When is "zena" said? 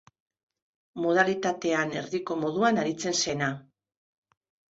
3.27-3.51